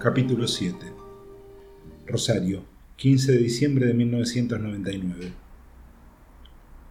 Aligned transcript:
Capítulo 0.00 0.46
7 0.46 0.76
Rosario, 2.06 2.62
15 2.94 3.32
de 3.32 3.38
diciembre 3.38 3.84
de 3.84 3.94
1999 3.94 5.32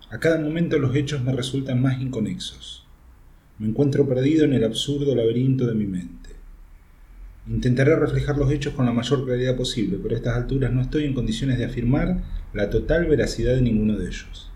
A 0.10 0.20
cada 0.20 0.38
momento 0.42 0.78
los 0.78 0.94
hechos 0.94 1.24
me 1.24 1.32
resultan 1.32 1.82
más 1.82 2.02
inconexos. 2.02 2.86
Me 3.60 3.70
encuentro 3.70 4.06
perdido 4.10 4.44
en 4.44 4.52
el 4.52 4.66
absurdo 4.66 5.16
laberinto 5.16 5.66
de 5.68 5.74
mi 5.74 5.86
mente. 5.86 6.32
Intentaré 7.48 7.96
reflejar 7.96 8.38
los 8.38 8.52
hechos 8.52 8.74
con 8.74 8.86
la 8.86 8.92
mayor 8.92 9.24
claridad 9.24 9.56
posible, 9.56 10.00
pero 10.04 10.14
a 10.14 10.18
estas 10.18 10.36
alturas 10.36 10.74
no 10.74 10.82
estoy 10.82 11.06
en 11.06 11.14
condiciones 11.14 11.58
de 11.58 11.64
afirmar 11.64 12.22
la 12.54 12.70
total 12.70 13.06
veracidad 13.06 13.56
de 13.56 13.62
ninguno 13.62 13.98
de 13.98 14.08
ellos. 14.08 14.52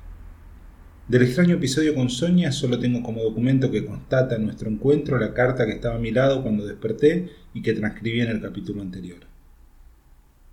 Del 1.12 1.24
extraño 1.24 1.56
episodio 1.56 1.94
con 1.94 2.10
Sonia 2.10 2.54
solo 2.54 2.80
tengo 2.80 3.04
como 3.04 3.22
documento 3.22 3.70
que 3.70 3.86
constata 3.86 4.38
nuestro 4.38 4.70
encuentro 4.70 5.20
la 5.20 5.34
carta 5.34 5.66
que 5.66 5.74
estaba 5.74 5.96
a 5.96 6.00
mi 6.00 6.10
lado 6.10 6.42
cuando 6.42 6.66
desperté 6.66 7.30
y 7.54 7.62
que 7.62 7.74
transcribí 7.74 8.22
en 8.22 8.30
el 8.30 8.40
capítulo 8.40 8.82
anterior. 8.82 9.18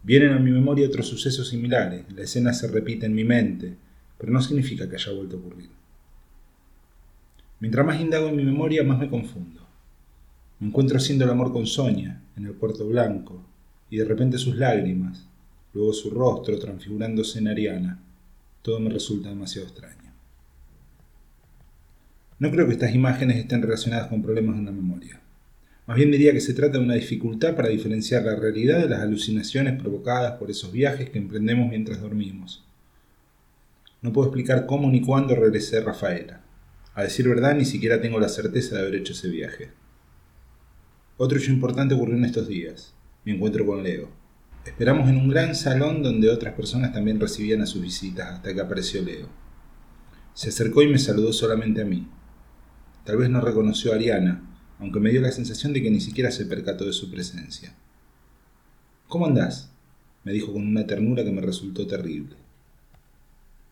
Vienen 0.02 0.33
a 0.33 0.41
mi 0.41 0.51
memoria 0.51 0.89
otros 0.89 1.07
sucesos 1.07 1.51
similares, 1.51 2.07
la 2.13 2.23
escena 2.23 2.52
se 2.52 2.66
repite 2.66 3.07
en 3.07 3.15
mi 3.15 3.23
mente, 3.23 3.77
pero 4.19 4.33
no 4.33 4.43
significa 4.43 4.91
que 4.91 4.97
haya 4.97 5.13
vuelto 5.13 5.37
a 5.37 5.39
ocurrir. 5.39 5.71
Mientras 7.60 7.87
más 7.87 8.01
indago 8.01 8.27
en 8.27 8.35
mi 8.35 8.43
memoria, 8.43 8.82
más 8.82 8.99
me 8.99 9.09
confundo. 9.09 9.60
Me 10.59 10.66
encuentro 10.66 10.97
haciendo 10.97 11.25
el 11.25 11.30
amor 11.30 11.52
con 11.52 11.69
Sonia, 11.69 12.21
en 12.37 12.47
el 12.47 12.54
puerto 12.54 12.85
blanco, 12.85 13.45
y 13.91 13.99
de 13.99 14.04
repente 14.04 14.38
sus 14.38 14.57
lágrimas, 14.57 15.25
luego 15.73 15.93
su 15.93 16.10
rostro 16.10 16.59
transfigurándose 16.59 17.38
en 17.38 17.47
Ariana. 17.47 18.02
Todo 18.63 18.80
me 18.80 18.91
resulta 18.91 19.29
demasiado 19.29 19.69
extraño. 19.69 20.07
No 22.41 22.53
creo 22.53 22.67
que 22.67 22.75
estas 22.75 22.95
imágenes 22.95 23.37
estén 23.37 23.63
relacionadas 23.63 24.07
con 24.07 24.23
problemas 24.23 24.57
en 24.57 24.67
la 24.67 24.73
memoria. 24.73 25.21
Más 25.89 25.97
bien 25.97 26.13
diría 26.13 26.33
que 26.33 26.41
se 26.41 26.55
trata 26.55 26.79
de 26.79 26.85
una 26.85 26.95
dificultad 26.95 27.57
para 27.57 27.71
diferenciar 27.71 28.23
la 28.23 28.37
realidad 28.37 28.79
de 28.79 28.89
las 28.89 29.01
alucinaciones 29.01 29.81
provocadas 29.81 30.33
por 30.33 30.51
esos 30.51 30.71
viajes 30.71 31.11
que 31.11 31.19
emprendemos 31.19 31.69
mientras 31.69 32.01
dormimos. 32.01 32.65
No 34.03 34.13
puedo 34.13 34.29
explicar 34.29 34.66
cómo 34.66 34.89
ni 34.91 35.01
cuándo 35.01 35.35
regresé 35.35 35.79
a 35.79 35.81
Rafaela. 35.85 36.43
A 36.95 37.03
decir 37.03 37.29
verdad, 37.29 37.57
ni 37.57 37.65
siquiera 37.65 38.01
tengo 38.01 38.21
la 38.21 38.29
certeza 38.29 38.77
de 38.77 38.83
haber 38.83 38.95
hecho 38.97 39.15
ese 39.15 39.29
viaje. 39.29 39.71
Otro 41.16 41.39
hecho 41.39 41.51
importante 41.51 41.95
ocurrió 41.95 42.16
en 42.16 42.25
estos 42.25 42.47
días. 42.47 42.95
Mi 43.25 43.33
encuentro 43.33 43.66
con 43.66 43.83
Leo. 43.83 44.11
Esperamos 44.65 45.09
en 45.09 45.16
un 45.16 45.29
gran 45.29 45.57
salón 45.57 46.05
donde 46.05 46.31
otras 46.31 46.55
personas 46.55 46.93
también 46.93 47.19
recibían 47.19 47.63
a 47.63 47.66
sus 47.66 47.83
visitas 47.83 48.35
hasta 48.35 48.55
que 48.55 48.61
apareció 48.61 49.03
Leo. 49.03 49.29
Se 50.35 50.51
acercó 50.51 50.83
y 50.83 50.89
me 50.89 50.99
saludó 50.99 51.33
solamente 51.33 51.83
a 51.83 51.85
mí. 51.85 52.07
Tal 53.09 53.16
vez 53.16 53.30
no 53.30 53.40
reconoció 53.40 53.92
a 53.92 53.95
Ariana, 53.95 54.42
aunque 54.78 55.01
me 55.01 55.09
dio 55.09 55.23
la 55.23 55.32
sensación 55.32 55.73
de 55.73 55.82
que 55.82 55.90
ni 55.90 55.98
siquiera 55.98 56.30
se 56.30 56.45
percató 56.45 56.84
de 56.84 56.92
su 56.92 57.10
presencia. 57.10 57.74
¿Cómo 59.06 59.24
andás? 59.24 59.70
me 60.24 60.32
dijo 60.34 60.52
con 60.52 60.66
una 60.66 60.87
ternura 60.87 61.24
que 61.24 61.32
me 61.32 61.40
resultó 61.40 61.86
terrible. 61.86 62.36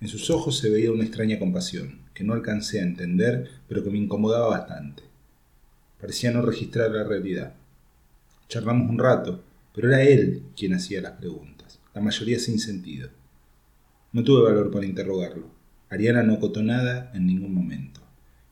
En 0.01 0.09
sus 0.09 0.31
ojos 0.31 0.57
se 0.57 0.71
veía 0.71 0.91
una 0.91 1.05
extraña 1.05 1.39
compasión, 1.39 1.99
que 2.15 2.25
no 2.25 2.33
alcancé 2.33 2.81
a 2.81 2.85
entender, 2.85 3.51
pero 3.69 3.85
que 3.85 3.91
me 3.91 3.99
incomodaba 3.99 4.49
bastante. 4.49 5.03
Parecía 6.01 6.31
no 6.31 6.41
registrar 6.41 6.91
la 6.93 7.05
realidad. 7.05 7.53
Charlamos 8.49 8.89
un 8.89 8.99
rato, 8.99 9.45
pero 9.75 9.89
era 9.89 10.03
él 10.03 10.45
quien 10.57 10.73
hacía 10.73 11.03
las 11.03 11.13
preguntas, 11.13 11.79
la 11.95 12.01
mayoría 12.01 12.39
sin 12.39 12.59
sentido. 12.59 13.11
No 14.15 14.25
tuve 14.25 14.45
valor 14.45 14.71
para 14.71 14.87
interrogarlo. 14.87 15.51
Ariana 15.91 16.23
no 16.23 16.33
acotó 16.33 16.63
nada 16.63 17.11
en 17.13 17.27
ningún 17.27 17.53
momento 17.53 18.06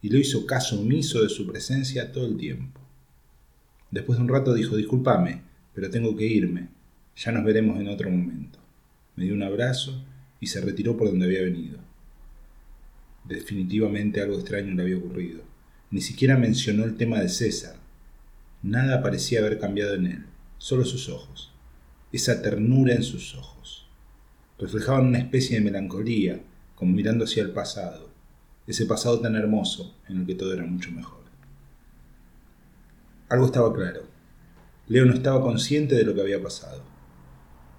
y 0.04 0.10
lo 0.10 0.18
hizo 0.18 0.44
caso 0.44 0.78
omiso 0.78 1.22
de 1.22 1.30
su 1.30 1.46
presencia 1.46 2.12
todo 2.12 2.26
el 2.26 2.36
tiempo. 2.36 2.78
Después 3.90 4.18
de 4.18 4.24
un 4.24 4.28
rato 4.28 4.52
dijo, 4.52 4.76
discúlpame, 4.76 5.40
pero 5.72 5.88
tengo 5.88 6.14
que 6.14 6.26
irme, 6.26 6.68
ya 7.16 7.32
nos 7.32 7.42
veremos 7.42 7.80
en 7.80 7.88
otro 7.88 8.10
momento. 8.10 8.58
Me 9.16 9.24
dio 9.24 9.32
un 9.32 9.42
abrazo 9.42 10.04
y 10.40 10.48
se 10.48 10.60
retiró 10.60 10.94
por 10.94 11.08
donde 11.08 11.24
había 11.24 11.40
venido. 11.40 11.78
Definitivamente 13.24 14.20
algo 14.20 14.34
extraño 14.34 14.74
le 14.74 14.82
había 14.82 14.98
ocurrido. 14.98 15.40
Ni 15.90 16.02
siquiera 16.02 16.36
mencionó 16.36 16.84
el 16.84 16.98
tema 16.98 17.20
de 17.20 17.30
César. 17.30 17.76
Nada 18.62 19.02
parecía 19.02 19.38
haber 19.38 19.58
cambiado 19.58 19.94
en 19.94 20.04
él, 20.04 20.26
solo 20.58 20.84
sus 20.84 21.08
ojos, 21.08 21.50
esa 22.12 22.42
ternura 22.42 22.92
en 22.92 23.04
sus 23.04 23.34
ojos. 23.36 23.88
Reflejaban 24.58 25.06
una 25.06 25.20
especie 25.20 25.56
de 25.56 25.64
melancolía, 25.64 26.42
como 26.74 26.92
mirando 26.92 27.24
hacia 27.24 27.42
el 27.42 27.52
pasado, 27.52 28.12
ese 28.66 28.86
pasado 28.86 29.20
tan 29.20 29.36
hermoso 29.36 29.94
en 30.08 30.20
el 30.20 30.26
que 30.26 30.34
todo 30.34 30.52
era 30.52 30.64
mucho 30.64 30.90
mejor. 30.90 31.22
Algo 33.28 33.46
estaba 33.46 33.72
claro. 33.72 34.02
Leo 34.86 35.04
no 35.06 35.14
estaba 35.14 35.40
consciente 35.40 35.94
de 35.94 36.04
lo 36.04 36.14
que 36.14 36.20
había 36.20 36.42
pasado. 36.42 36.82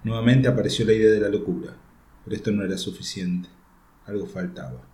Nuevamente 0.04 0.48
apareció 0.48 0.84
la 0.84 0.92
idea 0.92 1.10
de 1.10 1.20
la 1.20 1.28
locura, 1.28 1.76
pero 2.24 2.36
esto 2.36 2.50
no 2.50 2.64
era 2.64 2.78
suficiente. 2.78 3.48
Algo 4.06 4.26
faltaba. 4.26 4.86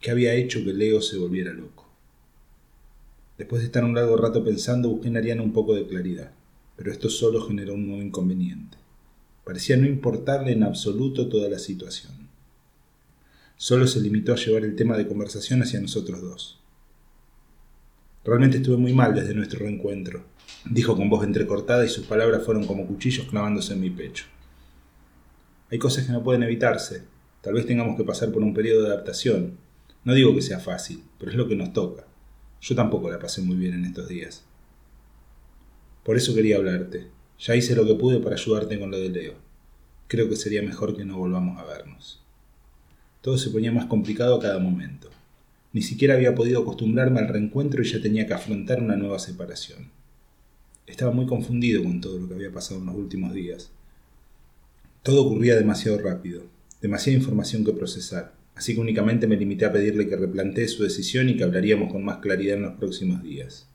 ¿Qué 0.00 0.10
había 0.10 0.34
hecho 0.34 0.64
que 0.64 0.72
Leo 0.72 1.00
se 1.00 1.18
volviera 1.18 1.52
loco? 1.52 1.88
Después 3.36 3.62
de 3.62 3.66
estar 3.66 3.84
un 3.84 3.94
largo 3.94 4.16
rato 4.16 4.44
pensando, 4.44 4.88
busqué 4.90 5.08
en 5.08 5.16
Ariana 5.16 5.42
un 5.42 5.52
poco 5.52 5.74
de 5.74 5.86
claridad, 5.86 6.32
pero 6.76 6.92
esto 6.92 7.08
solo 7.08 7.40
generó 7.46 7.74
un 7.74 7.86
nuevo 7.86 8.02
inconveniente. 8.02 8.76
Parecía 9.44 9.76
no 9.76 9.86
importarle 9.86 10.52
en 10.52 10.64
absoluto 10.64 11.28
toda 11.28 11.48
la 11.48 11.58
situación. 11.58 12.27
Solo 13.60 13.88
se 13.88 14.00
limitó 14.00 14.32
a 14.32 14.36
llevar 14.36 14.62
el 14.62 14.76
tema 14.76 14.96
de 14.96 15.08
conversación 15.08 15.60
hacia 15.62 15.80
nosotros 15.80 16.22
dos. 16.22 16.60
Realmente 18.24 18.58
estuve 18.58 18.76
muy 18.76 18.92
mal 18.92 19.16
desde 19.16 19.34
nuestro 19.34 19.58
reencuentro, 19.58 20.22
dijo 20.64 20.96
con 20.96 21.10
voz 21.10 21.24
entrecortada 21.24 21.84
y 21.84 21.88
sus 21.88 22.06
palabras 22.06 22.44
fueron 22.44 22.64
como 22.68 22.86
cuchillos 22.86 23.26
clavándose 23.26 23.72
en 23.72 23.80
mi 23.80 23.90
pecho. 23.90 24.26
Hay 25.72 25.78
cosas 25.80 26.06
que 26.06 26.12
no 26.12 26.22
pueden 26.22 26.44
evitarse. 26.44 27.02
Tal 27.40 27.54
vez 27.54 27.66
tengamos 27.66 27.96
que 27.96 28.04
pasar 28.04 28.30
por 28.30 28.44
un 28.44 28.54
periodo 28.54 28.84
de 28.84 28.92
adaptación. 28.92 29.58
No 30.04 30.14
digo 30.14 30.36
que 30.36 30.42
sea 30.42 30.60
fácil, 30.60 31.02
pero 31.18 31.32
es 31.32 31.36
lo 31.36 31.48
que 31.48 31.56
nos 31.56 31.72
toca. 31.72 32.04
Yo 32.60 32.76
tampoco 32.76 33.10
la 33.10 33.18
pasé 33.18 33.42
muy 33.42 33.56
bien 33.56 33.74
en 33.74 33.86
estos 33.86 34.06
días. 34.06 34.44
Por 36.04 36.16
eso 36.16 36.32
quería 36.32 36.58
hablarte. 36.58 37.08
Ya 37.40 37.56
hice 37.56 37.74
lo 37.74 37.84
que 37.84 37.96
pude 37.96 38.20
para 38.20 38.36
ayudarte 38.36 38.78
con 38.78 38.92
lo 38.92 39.00
de 39.00 39.08
Leo. 39.08 39.34
Creo 40.06 40.28
que 40.28 40.36
sería 40.36 40.62
mejor 40.62 40.96
que 40.96 41.04
no 41.04 41.18
volvamos 41.18 41.58
a 41.58 41.64
vernos. 41.64 42.22
Todo 43.28 43.36
se 43.36 43.50
ponía 43.50 43.70
más 43.70 43.84
complicado 43.84 44.36
a 44.36 44.40
cada 44.40 44.58
momento. 44.58 45.10
Ni 45.74 45.82
siquiera 45.82 46.14
había 46.14 46.34
podido 46.34 46.62
acostumbrarme 46.62 47.20
al 47.20 47.28
reencuentro 47.28 47.82
y 47.82 47.86
ya 47.86 48.00
tenía 48.00 48.26
que 48.26 48.32
afrontar 48.32 48.82
una 48.82 48.96
nueva 48.96 49.18
separación. 49.18 49.90
Estaba 50.86 51.12
muy 51.12 51.26
confundido 51.26 51.84
con 51.84 52.00
todo 52.00 52.18
lo 52.18 52.26
que 52.26 52.32
había 52.32 52.50
pasado 52.50 52.80
en 52.80 52.86
los 52.86 52.94
últimos 52.94 53.34
días. 53.34 53.70
Todo 55.02 55.26
ocurría 55.26 55.56
demasiado 55.56 55.98
rápido, 55.98 56.44
demasiada 56.80 57.18
información 57.18 57.66
que 57.66 57.74
procesar, 57.74 58.32
así 58.54 58.74
que 58.74 58.80
únicamente 58.80 59.26
me 59.26 59.36
limité 59.36 59.66
a 59.66 59.72
pedirle 59.74 60.08
que 60.08 60.16
replantee 60.16 60.66
su 60.66 60.82
decisión 60.82 61.28
y 61.28 61.36
que 61.36 61.44
hablaríamos 61.44 61.92
con 61.92 62.02
más 62.02 62.20
claridad 62.20 62.56
en 62.56 62.62
los 62.62 62.78
próximos 62.78 63.22
días. 63.22 63.66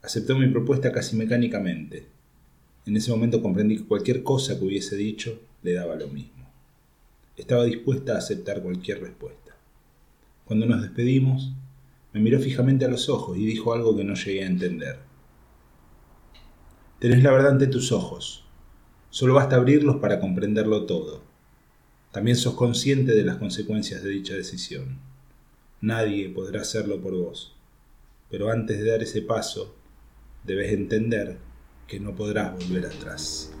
Aceptó 0.00 0.38
mi 0.38 0.46
propuesta 0.46 0.92
casi 0.92 1.16
mecánicamente. 1.16 2.06
En 2.86 2.96
ese 2.96 3.10
momento 3.10 3.42
comprendí 3.42 3.78
que 3.78 3.84
cualquier 3.84 4.22
cosa 4.22 4.56
que 4.56 4.64
hubiese 4.64 4.94
dicho 4.94 5.40
le 5.64 5.72
daba 5.72 5.96
lo 5.96 6.06
mismo. 6.06 6.35
Estaba 7.36 7.64
dispuesta 7.64 8.14
a 8.14 8.18
aceptar 8.18 8.62
cualquier 8.62 9.00
respuesta. 9.00 9.56
Cuando 10.46 10.64
nos 10.64 10.80
despedimos, 10.80 11.52
me 12.12 12.20
miró 12.20 12.38
fijamente 12.38 12.86
a 12.86 12.88
los 12.88 13.08
ojos 13.10 13.36
y 13.36 13.44
dijo 13.44 13.74
algo 13.74 13.94
que 13.94 14.04
no 14.04 14.14
llegué 14.14 14.42
a 14.42 14.46
entender. 14.46 14.98
Tenés 16.98 17.22
la 17.22 17.32
verdad 17.32 17.52
ante 17.52 17.66
tus 17.66 17.92
ojos. 17.92 18.46
Solo 19.10 19.34
basta 19.34 19.56
abrirlos 19.56 19.96
para 19.96 20.18
comprenderlo 20.18 20.86
todo. 20.86 21.22
También 22.10 22.38
sos 22.38 22.54
consciente 22.54 23.14
de 23.14 23.24
las 23.24 23.36
consecuencias 23.36 24.02
de 24.02 24.08
dicha 24.08 24.34
decisión. 24.34 24.98
Nadie 25.82 26.30
podrá 26.30 26.62
hacerlo 26.62 27.02
por 27.02 27.14
vos. 27.14 27.54
Pero 28.30 28.50
antes 28.50 28.78
de 28.78 28.90
dar 28.90 29.02
ese 29.02 29.20
paso, 29.20 29.74
debes 30.44 30.72
entender 30.72 31.36
que 31.86 32.00
no 32.00 32.14
podrás 32.14 32.54
volver 32.54 32.86
atrás. 32.86 33.52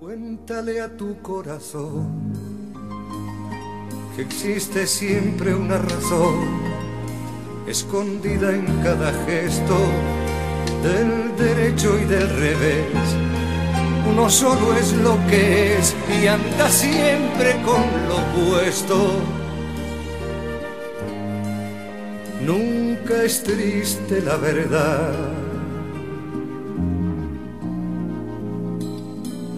Cuéntale 0.00 0.80
a 0.80 0.96
tu 0.96 1.22
corazón 1.22 2.32
que 4.16 4.22
existe 4.22 4.86
siempre 4.86 5.54
una 5.54 5.78
razón 5.78 6.62
escondida 7.66 8.54
en 8.54 8.64
cada 8.82 9.12
gesto 9.26 9.76
del 10.82 11.36
derecho 11.36 11.98
y 11.98 12.04
del 12.04 12.28
revés. 12.28 12.86
Uno 14.08 14.28
solo 14.30 14.74
es 14.74 14.92
lo 14.92 15.18
que 15.28 15.78
es 15.78 15.94
y 16.22 16.26
anda 16.26 16.68
siempre 16.68 17.60
con 17.64 17.82
lo 18.08 18.50
puesto. 18.50 19.20
Nunca 22.44 23.22
es 23.22 23.42
triste 23.42 24.20
la 24.20 24.36
verdad. 24.36 25.12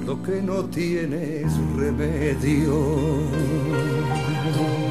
Lo 0.06 0.22
que 0.22 0.40
no 0.40 0.64
tiene 0.66 1.40
es 1.40 1.52
remedio. 1.76 2.76
Oh. 4.48 4.85